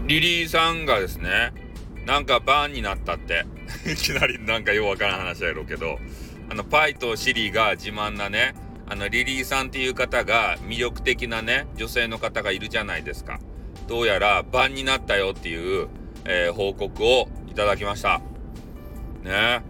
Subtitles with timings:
[0.00, 1.52] リリーさんがですね、
[2.06, 3.46] なんかバーンになったって。
[3.90, 5.98] いきなりなんかようわからん話やろうけど、
[6.50, 8.54] あの、パイとシリが自慢なね、
[8.86, 13.40] あの、リリーさんっていう方が魅力的なね、女性の方がいるじゃないですか。
[13.86, 15.88] どうやらバンになったよっていう、
[16.24, 18.20] えー、報告をいただきました。
[19.22, 19.62] ね。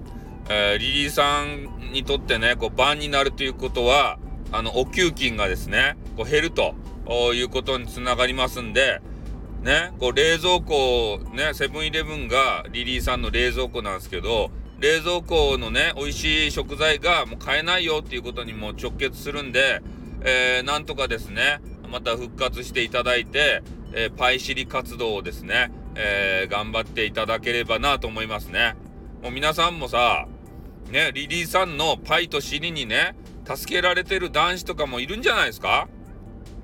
[0.48, 4.18] えー、リリーさんにとってね、こう、バンになるということは、
[4.52, 6.74] あの、お給金がですね、こう減ると
[7.34, 9.00] いうことにつながりますんで、
[9.64, 19.82] ね、こう冷蔵庫、ね、セブンイレブンがリリーさんの冷蔵庫なんですけど、冷蔵庫のね、美味しい食材がもう買えないよっていうことにも直結するんで、
[20.22, 23.62] えー、なんとかですね、また復活していただいて、
[23.94, 28.74] えー、パイシリ活動をですね、えー、頑張っていただければなと思いますね。
[29.22, 30.26] もう皆さんもさ、
[30.90, 35.88] ね、リリーさんのパイと尻にね、助けられてる男子とかもいるんじゃないですか？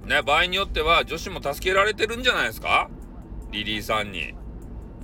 [0.06, 2.90] ね、場合によっては女子も助けられてるんじゃないですか？
[3.52, 4.34] リリーさんに。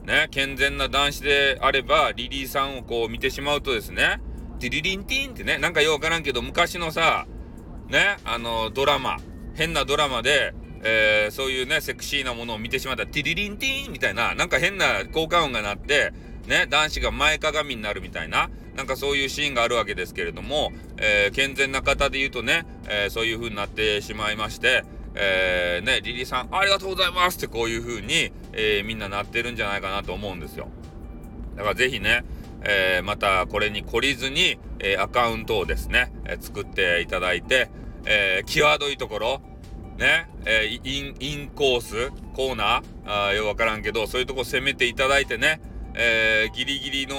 [0.05, 4.20] ね、健全な男子であれば、リリーさんをこう見てしまうとですね、
[4.61, 7.27] ティリリンティーンってね、なんかようわからんけど、昔のさ、
[7.88, 9.19] ね、あの、ドラマ、
[9.55, 16.12] 変なドラマで、えー、そういうね、セクシーなものを見てしまったら、ティリリンティーンみたいな、なんか変な効果音が鳴って、
[16.47, 30.69] ね、男子が前かがみになるみたいな、なんかそういうシーンがあるわけですけれども、えー、健全な方で言うとね、えー、そういう風になってしまいまして、えー、ね、リリーさん、ありがとうございますってこういう風に、え、みんななってるんじゃないかなと思うんですよ。
[31.56, 32.24] だからぜひね、
[32.62, 37.70] え、またこれに懲りずに、えアカウントをですね、え作っていただいて、
[38.04, 39.41] え際どいところ、
[39.97, 41.00] ね、えイ
[41.34, 45.62] ン、コース、コーナー、あよくわからんけど、そういうとこ攻めていただいてね、
[45.97, 47.16] えギリギリの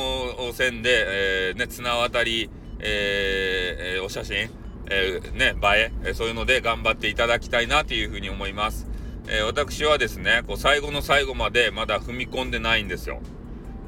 [0.53, 4.50] 線で、えね、綱渡り、えお写真、
[4.89, 8.88] えー、ね、映え、そういうので頑張っていただきたいなというふうに思います。
[9.28, 13.19] え、私はですね、こう最後の最後までまだ踏み込んでないんですよ。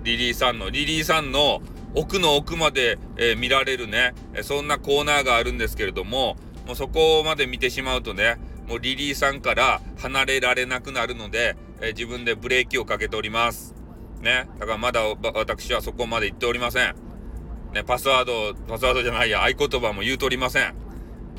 [0.03, 1.61] リリーさんの、リリーさんの
[1.95, 6.35] 奥の奥まで、え、見られるね、そんなコーナーがあるんですけれども、
[6.67, 8.37] もうそこまで見てしまうとね、
[8.67, 13.78] もうリリーさんから離れられなくなるので、え自分でブレーキをかけております。
[14.21, 15.01] ね、だからまだ
[15.33, 16.95] 私はそこまで行っておりません。
[17.73, 20.75] ね、パスワード、パスワードじゃないや、合言葉も言うとおりません。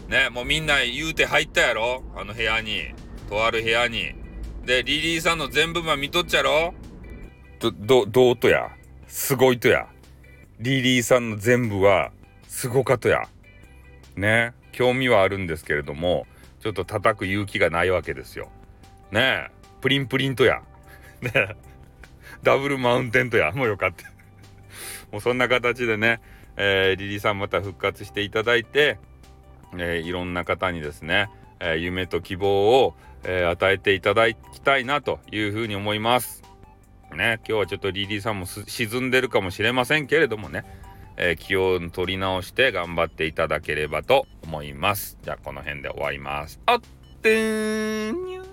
[0.09, 2.95] ね、もうみんな言うて入ったやろあの部屋に。
[3.29, 4.15] とある部屋に。
[4.65, 6.75] で、リリーさんの全部版見とっちゃろ
[7.61, 8.71] ど、ど、どうとや。
[9.07, 9.87] すごいとや。
[10.59, 12.11] リリーさんの全部は、
[12.49, 13.29] すごかとや。
[14.17, 16.27] ね、興味はあるんですけれども、
[16.61, 18.51] ちょっと叩く勇気がないわけですよ。
[19.11, 20.63] ねえ、プリンプリンとや。
[21.23, 21.57] ね、
[22.43, 23.53] ダブルマウンテンとや。
[23.53, 24.05] もうよかった。
[25.13, 26.21] もうそんな形でね、
[26.57, 28.99] えー、リリーさんまた復活していただいて、
[29.77, 31.31] えー、いろんな方にですね、
[31.61, 36.43] えー、夢と希望を、えー、与えていただきたいなというふうに思います。
[37.15, 40.65] ね、今日はちょっとリリーさんも沈んでるかもしれませんけれどもね、
[41.17, 45.19] え気を取り直して頑張っていただければと思います。
[45.23, 46.61] じゃあこの辺で終わります。
[46.67, 46.81] あっ
[47.21, 48.50] てー